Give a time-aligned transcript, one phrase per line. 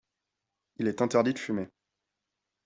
[0.77, 1.69] il est interdit de fumer.